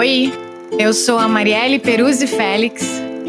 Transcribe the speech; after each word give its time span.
Oi, 0.00 0.32
eu 0.78 0.94
sou 0.94 1.18
a 1.18 1.28
Marielle 1.28 1.78
Peruzzi 1.78 2.26
Félix. 2.26 2.82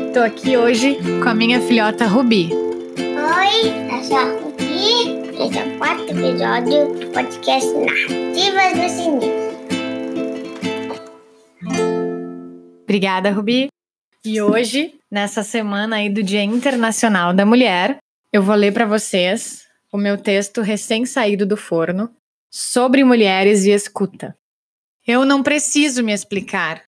Estou 0.07 0.23
aqui 0.23 0.55
hoje 0.55 0.95
com 1.21 1.27
a 1.27 1.35
minha 1.35 1.59
filhota 1.59 2.07
Rubi. 2.07 2.49
Oi, 2.53 3.67
eu 3.91 4.03
sou 4.05 4.15
a 4.15 4.23
Rubi. 4.23 5.19
Esse 5.37 5.59
é 5.59 5.65
o 5.65 5.77
quarto 5.77 6.03
episódio 6.03 6.97
do 6.97 7.07
podcast 7.11 7.69
Narrativas 7.73 8.71
do 8.79 8.87
Cinema. 8.89 9.41
Obrigada, 12.83 13.31
Rubi. 13.31 13.67
E 14.23 14.41
hoje, 14.41 14.97
nessa 15.11 15.43
semana 15.43 15.97
aí 15.97 16.09
do 16.09 16.23
Dia 16.23 16.41
Internacional 16.41 17.33
da 17.33 17.45
Mulher, 17.45 17.97
eu 18.31 18.41
vou 18.41 18.55
ler 18.55 18.71
para 18.71 18.85
vocês 18.85 19.65
o 19.91 19.97
meu 19.97 20.17
texto 20.17 20.61
recém-saído 20.61 21.45
do 21.45 21.57
forno 21.57 22.09
sobre 22.49 23.03
mulheres 23.03 23.65
e 23.65 23.71
escuta. 23.71 24.33
Eu 25.05 25.25
não 25.25 25.41
preciso 25.41 26.03
me 26.03 26.13
explicar, 26.13 26.83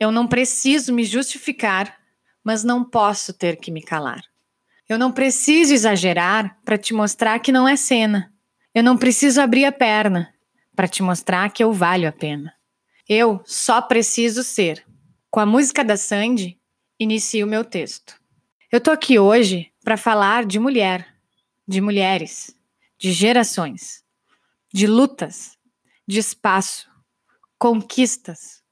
eu 0.00 0.10
não 0.10 0.26
preciso 0.26 0.92
me 0.92 1.04
justificar, 1.04 1.98
mas 2.42 2.64
não 2.64 2.82
posso 2.82 3.32
ter 3.32 3.56
que 3.56 3.70
me 3.70 3.82
calar. 3.82 4.22
Eu 4.88 4.98
não 4.98 5.12
preciso 5.12 5.74
exagerar 5.74 6.58
para 6.64 6.78
te 6.78 6.94
mostrar 6.94 7.38
que 7.40 7.52
não 7.52 7.68
é 7.68 7.76
cena. 7.76 8.32
Eu 8.74 8.82
não 8.82 8.96
preciso 8.96 9.40
abrir 9.40 9.66
a 9.66 9.72
perna 9.72 10.32
para 10.74 10.88
te 10.88 11.02
mostrar 11.02 11.50
que 11.50 11.62
eu 11.62 11.72
valho 11.72 12.08
a 12.08 12.12
pena. 12.12 12.54
Eu 13.06 13.42
só 13.44 13.82
preciso 13.82 14.42
ser. 14.42 14.84
Com 15.30 15.40
a 15.40 15.46
música 15.46 15.84
da 15.84 15.96
Sandy, 15.96 16.58
inicio 16.98 17.46
meu 17.46 17.64
texto. 17.64 18.18
Eu 18.72 18.80
tô 18.80 18.90
aqui 18.90 19.18
hoje 19.18 19.70
para 19.84 19.96
falar 19.98 20.46
de 20.46 20.58
mulher, 20.58 21.06
de 21.66 21.80
mulheres, 21.82 22.56
de 22.98 23.12
gerações, 23.12 24.02
de 24.72 24.86
lutas, 24.86 25.58
de 26.06 26.18
espaço, 26.18 26.88
conquistas, 27.58 28.62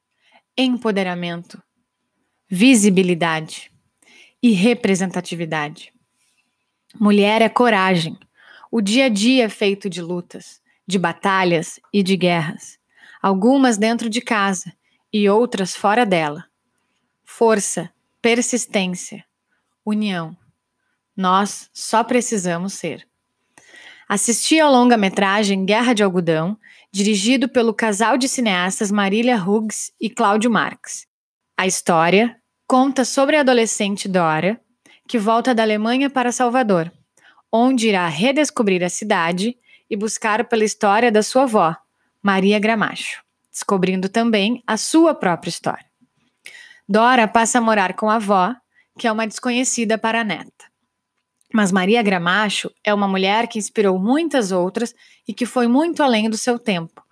empoderamento, 0.56 1.60
visibilidade 2.48 3.70
e 4.40 4.52
representatividade. 4.52 5.92
Mulher 6.98 7.42
é 7.42 7.48
coragem. 7.48 8.16
O 8.70 8.80
dia 8.80 9.06
a 9.06 9.08
dia 9.08 9.44
é 9.44 9.48
feito 9.48 9.90
de 9.90 10.00
lutas, 10.00 10.62
de 10.86 10.98
batalhas 10.98 11.80
e 11.92 12.02
de 12.02 12.16
guerras, 12.16 12.78
algumas 13.20 13.76
dentro 13.76 14.08
de 14.08 14.20
casa 14.20 14.72
e 15.12 15.28
outras 15.28 15.74
fora 15.74 16.06
dela. 16.06 16.44
Força, 17.24 17.92
persistência, 18.22 19.24
união. 19.84 20.36
Nós 21.16 21.68
só 21.72 22.04
precisamos 22.04 22.74
ser. 22.74 23.06
Assisti 24.08 24.60
ao 24.60 24.70
longa-metragem 24.70 25.64
Guerra 25.64 25.92
de 25.92 26.04
Algodão, 26.04 26.56
dirigido 26.96 27.46
pelo 27.46 27.74
casal 27.74 28.16
de 28.16 28.26
cineastas 28.26 28.90
Marília 28.90 29.36
Hughes 29.36 29.92
e 30.00 30.08
Cláudio 30.08 30.50
Marx. 30.50 31.06
A 31.54 31.66
história 31.66 32.34
conta 32.66 33.04
sobre 33.04 33.36
a 33.36 33.40
adolescente 33.40 34.08
Dora, 34.08 34.58
que 35.06 35.18
volta 35.18 35.54
da 35.54 35.62
Alemanha 35.62 36.08
para 36.08 36.32
Salvador, 36.32 36.90
onde 37.52 37.88
irá 37.88 38.08
redescobrir 38.08 38.82
a 38.82 38.88
cidade 38.88 39.58
e 39.90 39.94
buscar 39.94 40.48
pela 40.48 40.64
história 40.64 41.12
da 41.12 41.22
sua 41.22 41.42
avó, 41.42 41.76
Maria 42.22 42.58
Gramacho, 42.58 43.22
descobrindo 43.52 44.08
também 44.08 44.62
a 44.66 44.78
sua 44.78 45.14
própria 45.14 45.50
história. 45.50 45.84
Dora 46.88 47.28
passa 47.28 47.58
a 47.58 47.60
morar 47.60 47.92
com 47.92 48.08
a 48.08 48.14
avó, 48.14 48.56
que 48.98 49.06
é 49.06 49.12
uma 49.12 49.26
desconhecida 49.26 49.98
para 49.98 50.22
a 50.22 50.24
neta. 50.24 50.64
Mas 51.52 51.70
Maria 51.72 52.02
Gramacho 52.02 52.70
é 52.82 52.92
uma 52.92 53.08
mulher 53.08 53.46
que 53.46 53.58
inspirou 53.58 53.98
muitas 53.98 54.52
outras 54.52 54.94
e 55.26 55.32
que 55.32 55.46
foi 55.46 55.66
muito 55.66 56.02
além 56.02 56.28
do 56.28 56.36
seu 56.36 56.58
tempo, 56.58 57.02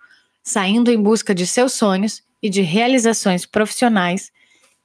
saindo 0.43 0.91
em 0.91 1.01
busca 1.01 1.33
de 1.33 1.47
seus 1.47 1.73
sonhos 1.73 2.23
e 2.41 2.49
de 2.49 2.61
realizações 2.61 3.45
profissionais 3.45 4.31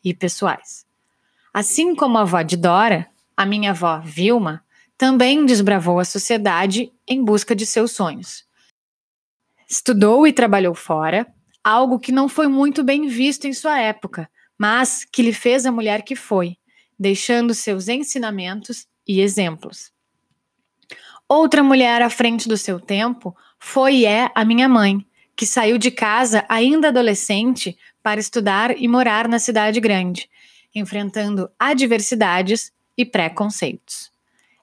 e 0.05 0.15
pessoais. 0.15 0.87
Assim 1.53 1.95
como 1.95 2.17
a 2.17 2.23
avó 2.23 2.43
de 2.43 2.57
Dora, 2.57 3.09
a 3.37 3.45
minha 3.45 3.71
avó 3.71 4.01
Vilma 4.05 4.65
também 4.97 5.45
desbravou 5.45 5.99
a 5.99 6.05
sociedade 6.05 6.93
em 7.09 7.25
busca 7.25 7.55
de 7.55 7.67
seus 7.67 7.93
sonhos. 7.93 8.45
Estudou 9.69 10.27
e 10.27 10.33
trabalhou 10.33 10.75
fora, 10.75 11.27
algo 11.65 11.99
que 11.99 12.13
não 12.13 12.29
foi 12.29 12.47
muito 12.49 12.83
bem 12.83 13.09
visto 13.09 13.47
em 13.47 13.53
sua 13.53 13.79
época, 13.79 14.29
mas 14.59 15.05
que 15.05 15.23
lhe 15.23 15.33
fez 15.33 15.65
a 15.65 15.73
mulher 15.73 16.03
que 16.03 16.15
foi, 16.15 16.57
deixando 16.99 17.55
seus 17.55 17.89
ensinamentos 17.89 18.87
e 19.11 19.21
exemplos. 19.21 19.91
Outra 21.29 21.65
mulher 21.65 22.01
à 22.01 22.09
frente 22.09 22.49
do 22.49 22.57
seu 22.57 22.79
tempo 22.79 23.37
foi 23.59 23.97
e 23.97 24.07
é 24.07 24.31
a 24.35 24.45
minha 24.45 24.69
mãe, 24.69 25.05
que 25.37 25.45
saiu 25.45 25.79
de 25.79 25.91
casa 25.91 26.45
ainda 26.49 26.89
adolescente 26.89 27.77
para 28.03 28.21
estudar 28.21 28.77
e 28.77 28.87
morar 28.87 29.27
na 29.27 29.41
cidade 29.41 29.81
grande, 29.81 30.31
enfrentando 30.73 31.51
adversidades 31.59 32.73
e 32.97 33.05
preconceitos. 33.05 34.13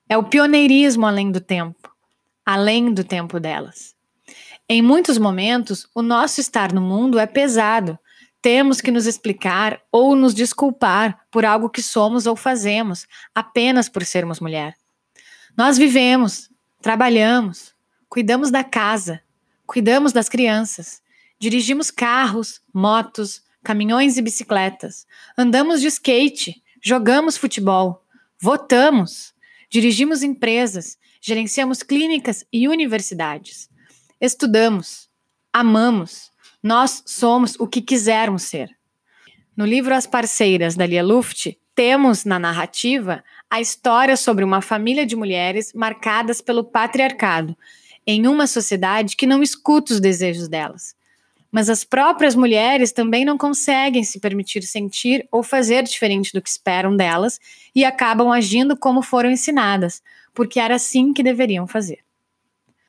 É 0.08 0.18
o 0.18 0.24
pioneirismo 0.24 1.06
além 1.06 1.30
do 1.30 1.42
tempo, 1.42 1.94
além 2.46 2.94
do 2.94 3.04
tempo 3.04 3.40
delas. 3.40 3.94
Em 4.70 4.82
muitos 4.82 5.18
momentos, 5.18 5.90
o 5.94 6.02
nosso 6.02 6.40
estar 6.40 6.72
no 6.72 6.82
mundo 6.82 7.20
é 7.20 7.26
pesado, 7.26 8.00
temos 8.42 8.82
que 8.82 8.92
nos 8.92 9.06
explicar 9.06 9.82
ou 9.92 10.16
nos 10.16 10.34
desculpar 10.34 11.26
por 11.32 11.46
algo 11.46 11.70
que 11.70 11.82
somos 11.82 12.26
ou 12.26 12.36
fazemos 12.36 13.08
apenas 13.34 13.90
por 13.90 14.06
sermos 14.06 14.40
mulher. 14.40 14.76
Nós 15.58 15.78
vivemos, 15.78 16.50
trabalhamos, 16.82 17.74
cuidamos 18.08 18.52
da 18.52 18.64
casa, 18.64 19.22
cuidamos 19.66 20.14
das 20.14 20.30
crianças, 20.30 21.02
dirigimos 21.40 21.92
carros, 21.92 22.62
motos, 22.74 23.42
caminhões 23.64 24.18
e 24.18 24.22
bicicletas, 24.22 25.06
andamos 25.38 25.82
de 25.82 25.88
skate, 25.88 26.64
jogamos 26.82 27.38
futebol, 27.38 28.06
votamos, 28.40 29.34
dirigimos 29.70 30.24
empresas, 30.24 30.98
gerenciamos 31.20 31.84
clínicas 31.84 32.46
e 32.54 32.68
universidades, 32.68 33.70
estudamos, 34.22 35.10
amamos, 35.52 36.32
nós 36.62 37.04
somos 37.06 37.56
o 37.60 37.68
que 37.68 37.82
quisermos 37.82 38.44
ser. 38.44 38.70
No 39.56 39.66
livro 39.66 39.94
As 39.94 40.06
Parceiras, 40.06 40.76
da 40.76 40.86
Lia 40.86 41.04
Luft, 41.04 41.58
temos 41.74 42.26
na 42.26 42.40
narrativa 42.40 43.24
a 43.50 43.62
história 43.62 44.18
sobre 44.18 44.44
uma 44.44 44.62
família 44.62 45.06
de 45.06 45.16
mulheres 45.16 45.72
marcadas 45.74 46.42
pelo 46.42 46.64
patriarcado, 46.64 47.56
em 48.06 48.28
uma 48.28 48.48
sociedade 48.48 49.16
que 49.16 49.28
não 49.28 49.44
escuta 49.44 49.94
os 49.94 50.00
desejos 50.00 50.48
delas. 50.48 50.96
Mas 51.52 51.70
as 51.70 51.84
próprias 51.84 52.36
mulheres 52.36 52.92
também 52.92 53.24
não 53.24 53.38
conseguem 53.38 54.04
se 54.04 54.20
permitir 54.20 54.64
sentir 54.64 55.28
ou 55.32 55.42
fazer 55.42 55.84
diferente 55.84 56.34
do 56.34 56.42
que 56.42 56.50
esperam 56.50 56.96
delas 56.96 57.40
e 57.74 57.86
acabam 57.86 58.32
agindo 58.32 58.76
como 58.76 59.02
foram 59.02 59.30
ensinadas, 59.30 60.02
porque 60.34 60.60
era 60.60 60.76
assim 60.76 61.14
que 61.14 61.24
deveriam 61.24 61.66
fazer 61.66 62.07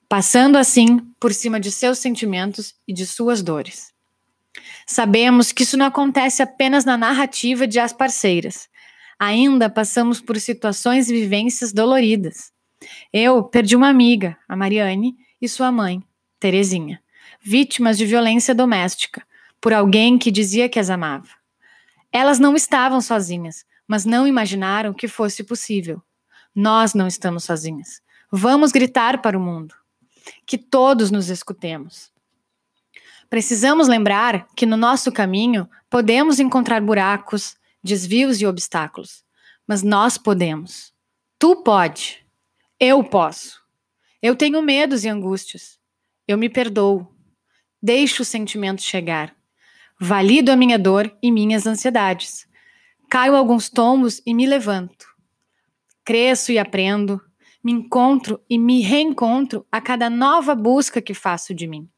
passando 0.09 0.57
assim 0.57 1.01
por 1.21 1.35
cima 1.35 1.61
de 1.61 1.71
seus 1.71 1.99
sentimentos 1.99 2.75
e 2.87 2.95
de 2.95 3.07
suas 3.07 3.43
dores. 3.43 3.93
Sabemos 4.87 5.53
que 5.53 5.63
isso 5.63 5.77
não 5.77 5.87
acontece 5.87 6.43
apenas 6.43 6.85
na 6.85 6.97
narrativa 6.97 7.67
de 7.67 7.79
As 7.79 7.93
Parceiras. 7.93 8.69
Ainda 9.19 9.69
passamos 9.69 10.21
por 10.21 10.41
situações 10.41 11.11
e 11.11 11.13
vivências 11.13 11.73
doloridas. 11.73 12.51
Eu 13.13 13.43
perdi 13.43 13.77
uma 13.77 13.89
amiga, 13.89 14.39
a 14.49 14.57
Mariane, 14.57 15.15
e 15.41 15.49
sua 15.49 15.71
mãe, 15.71 16.03
Terezinha, 16.41 17.03
vítimas 17.41 17.99
de 17.99 18.07
violência 18.07 18.55
doméstica, 18.55 19.23
por 19.61 19.73
alguém 19.73 20.17
que 20.17 20.31
dizia 20.31 20.69
que 20.69 20.79
as 20.79 20.89
amava. 20.89 21.29
Elas 22.11 22.39
não 22.39 22.57
estavam 22.57 23.01
sozinhas, 23.01 23.65
mas 23.87 24.05
não 24.05 24.27
imaginaram 24.27 24.95
que 24.95 25.07
fosse 25.07 25.45
possível. 25.45 26.01
Nós 26.55 26.95
não 26.95 27.07
estamos 27.07 27.45
sozinhas. 27.45 28.01
Vamos 28.33 28.73
gritar 28.73 29.21
para 29.21 29.37
o 29.37 29.41
mundo 29.41 29.75
que 30.47 30.59
todos 30.59 31.11
nos 31.11 31.29
escutemos. 31.29 32.11
Precisamos 33.31 33.89
lembrar 33.89 34.49
que 34.57 34.65
no 34.65 34.77
nosso 34.77 35.13
caminho 35.13 35.69
podemos 35.91 36.41
encontrar 36.41 36.81
buracos, 36.81 37.57
desvios 37.83 38.41
e 38.41 38.47
obstáculos, 38.47 39.23
mas 39.67 39.83
nós 39.83 40.17
podemos. 40.17 40.93
Tu 41.39 41.63
pode. 41.63 42.27
Eu 42.81 43.05
posso. 43.05 43.61
Eu 44.23 44.35
tenho 44.35 44.63
medos 44.63 45.05
e 45.05 45.09
angústias. 45.09 45.79
Eu 46.27 46.39
me 46.39 46.49
perdoo. 46.49 47.07
Deixo 47.83 48.23
os 48.23 48.29
sentimentos 48.29 48.85
chegar. 48.85 49.37
Valido 50.01 50.51
a 50.51 50.57
minha 50.57 50.79
dor 50.79 51.15
e 51.23 51.31
minhas 51.31 51.67
ansiedades. 51.67 52.49
Caio 53.11 53.37
alguns 53.37 53.69
tombos 53.69 54.23
e 54.25 54.35
me 54.35 54.47
levanto. 54.47 55.07
Cresço 56.05 56.51
e 56.51 56.59
aprendo, 56.59 57.21
me 57.63 57.73
encontro 57.73 58.41
e 58.49 58.59
me 58.59 58.81
reencontro 58.81 59.67
a 59.71 59.81
cada 59.81 60.09
nova 60.09 60.55
busca 60.55 61.03
que 61.03 61.15
faço 61.15 61.55
de 61.55 61.67
mim. 61.67 61.89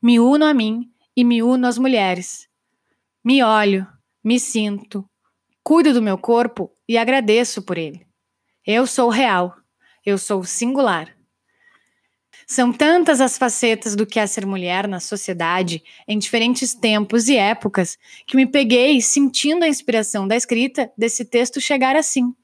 Me 0.00 0.18
uno 0.18 0.44
a 0.44 0.54
mim 0.54 0.90
e 1.16 1.24
me 1.24 1.42
uno 1.42 1.66
às 1.66 1.78
mulheres. 1.78 2.48
Me 3.24 3.42
olho, 3.42 3.86
me 4.22 4.38
sinto, 4.40 5.08
cuido 5.62 5.92
do 5.92 6.02
meu 6.02 6.18
corpo 6.18 6.70
e 6.88 6.98
agradeço 6.98 7.62
por 7.62 7.78
ele. 7.78 8.06
Eu 8.66 8.86
sou 8.86 9.08
real, 9.08 9.54
eu 10.04 10.18
sou 10.18 10.44
singular. 10.44 11.14
São 12.46 12.72
tantas 12.72 13.20
as 13.20 13.38
facetas 13.38 13.96
do 13.96 14.04
que 14.04 14.20
é 14.20 14.26
ser 14.26 14.44
mulher 14.44 14.86
na 14.86 15.00
sociedade, 15.00 15.82
em 16.06 16.18
diferentes 16.18 16.74
tempos 16.74 17.28
e 17.28 17.36
épocas, 17.36 17.96
que 18.26 18.36
me 18.36 18.46
peguei 18.46 19.00
sentindo 19.00 19.64
a 19.64 19.68
inspiração 19.68 20.28
da 20.28 20.36
escrita 20.36 20.92
desse 20.96 21.24
texto 21.24 21.60
chegar 21.60 21.96
assim, 21.96 22.34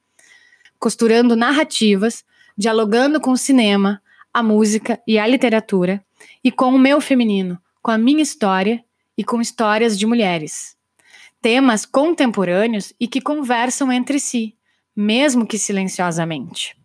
costurando 0.79 1.35
narrativas, 1.35 2.23
dialogando 2.61 3.19
com 3.19 3.31
o 3.31 3.37
cinema, 3.37 3.99
a 4.31 4.43
música 4.43 5.01
e 5.07 5.17
a 5.17 5.25
literatura, 5.25 6.05
e 6.43 6.51
com 6.51 6.69
o 6.69 6.77
meu 6.77 7.01
feminino, 7.01 7.59
com 7.81 7.89
a 7.89 7.97
minha 7.97 8.21
história 8.21 8.85
e 9.17 9.23
com 9.23 9.41
histórias 9.41 9.97
de 9.97 10.05
mulheres. 10.05 10.77
Temas 11.41 11.87
contemporâneos 11.87 12.93
e 12.99 13.07
que 13.07 13.19
conversam 13.19 13.91
entre 13.91 14.19
si, 14.19 14.55
mesmo 14.95 15.47
que 15.47 15.57
silenciosamente. 15.57 16.77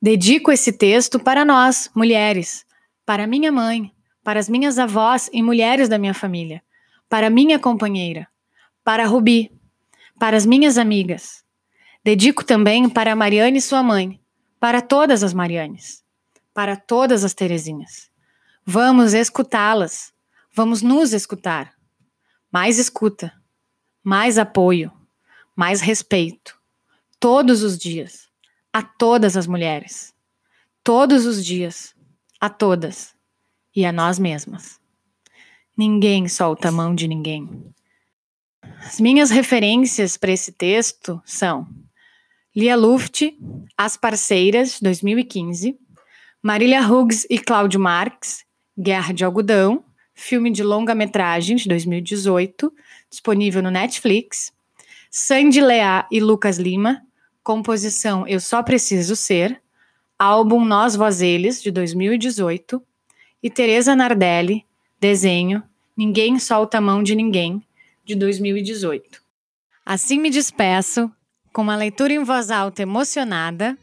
Dedico 0.00 0.50
esse 0.50 0.72
texto 0.72 1.20
para 1.20 1.44
nós, 1.44 1.90
mulheres, 1.94 2.64
para 3.04 3.26
minha 3.26 3.52
mãe, 3.52 3.92
para 4.24 4.40
as 4.40 4.48
minhas 4.48 4.78
avós 4.78 5.28
e 5.30 5.42
mulheres 5.42 5.90
da 5.90 5.98
minha 5.98 6.14
família, 6.14 6.62
para 7.06 7.28
minha 7.28 7.58
companheira, 7.58 8.26
para 8.82 9.04
Rubi, 9.04 9.52
para 10.18 10.38
as 10.38 10.46
minhas 10.46 10.78
amigas. 10.78 11.44
Dedico 12.06 12.44
também 12.44 12.88
para 12.88 13.10
a 13.10 13.16
Mariane, 13.16 13.60
sua 13.60 13.82
mãe, 13.82 14.20
para 14.60 14.80
todas 14.80 15.24
as 15.24 15.34
Marianes, 15.34 16.04
para 16.54 16.76
todas 16.76 17.24
as 17.24 17.34
Terezinhas. 17.34 18.08
Vamos 18.64 19.12
escutá-las, 19.12 20.12
vamos 20.54 20.82
nos 20.82 21.12
escutar. 21.12 21.74
Mais 22.48 22.78
escuta, 22.78 23.32
mais 24.04 24.38
apoio, 24.38 24.92
mais 25.56 25.80
respeito, 25.80 26.56
todos 27.18 27.64
os 27.64 27.76
dias 27.76 28.28
a 28.72 28.82
todas 28.84 29.36
as 29.36 29.48
mulheres, 29.48 30.14
todos 30.84 31.26
os 31.26 31.44
dias, 31.44 31.92
a 32.40 32.48
todas 32.48 33.16
e 33.74 33.84
a 33.84 33.90
nós 33.90 34.16
mesmas. 34.16 34.78
Ninguém 35.76 36.28
solta 36.28 36.68
a 36.68 36.72
mão 36.72 36.94
de 36.94 37.08
ninguém. 37.08 37.74
As 38.62 39.00
minhas 39.00 39.28
referências 39.28 40.16
para 40.16 40.30
esse 40.30 40.52
texto 40.52 41.20
são 41.24 41.66
Lia 42.56 42.74
Luft, 42.74 43.20
As 43.76 43.98
Parceiras, 43.98 44.80
2015, 44.80 45.78
Marília 46.42 46.80
Hughes 46.80 47.26
e 47.28 47.38
Cláudio 47.38 47.78
Marx, 47.78 48.46
Guerra 48.78 49.12
de 49.12 49.26
Algodão, 49.26 49.84
filme 50.14 50.50
de 50.50 50.62
longa-metragem 50.62 51.56
de 51.56 51.68
2018, 51.68 52.72
disponível 53.10 53.62
no 53.62 53.70
Netflix, 53.70 54.54
Sandy 55.10 55.60
Leá 55.60 56.08
e 56.10 56.18
Lucas 56.18 56.56
Lima, 56.56 57.02
composição 57.44 58.26
Eu 58.26 58.40
Só 58.40 58.62
Preciso 58.62 59.14
Ser, 59.14 59.60
álbum 60.18 60.64
Nós 60.64 60.96
Vós 60.96 61.20
Eles, 61.20 61.62
de 61.62 61.70
2018, 61.70 62.82
e 63.42 63.50
Teresa 63.50 63.94
Nardelli, 63.94 64.64
desenho 64.98 65.62
Ninguém 65.94 66.38
Solta 66.38 66.78
a 66.78 66.80
Mão 66.80 67.02
de 67.02 67.14
Ninguém, 67.14 67.62
de 68.02 68.14
2018. 68.14 69.20
Assim 69.84 70.18
me 70.18 70.30
despeço, 70.30 71.12
com 71.56 71.62
uma 71.62 71.74
leitura 71.74 72.12
em 72.12 72.22
voz 72.22 72.50
alta 72.50 72.82
emocionada. 72.82 73.78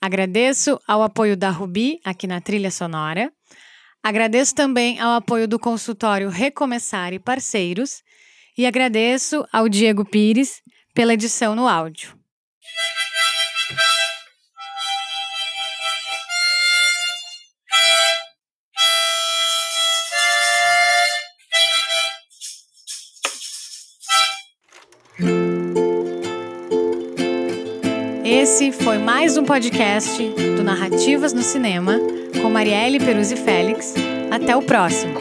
Agradeço 0.00 0.80
ao 0.88 1.02
apoio 1.02 1.36
da 1.36 1.50
Rubi 1.50 2.00
aqui 2.02 2.26
na 2.26 2.40
trilha 2.40 2.70
sonora. 2.70 3.30
Agradeço 4.02 4.54
também 4.54 4.98
ao 4.98 5.12
apoio 5.12 5.46
do 5.46 5.58
consultório 5.58 6.30
Recomeçar 6.30 7.12
e 7.12 7.18
Parceiros. 7.18 8.02
E 8.56 8.64
agradeço 8.64 9.44
ao 9.52 9.68
Diego 9.68 10.06
Pires 10.06 10.62
pela 10.94 11.12
edição 11.12 11.54
no 11.54 11.68
áudio. 11.68 12.21
Esse 28.24 28.70
foi 28.70 28.98
mais 28.98 29.36
um 29.36 29.44
podcast 29.44 30.22
do 30.56 30.62
Narrativas 30.62 31.32
no 31.32 31.42
Cinema 31.42 31.98
com 32.40 32.48
Marielle 32.48 33.00
Peruzzi 33.00 33.36
Félix. 33.36 33.94
Até 34.30 34.56
o 34.56 34.62
próximo! 34.62 35.20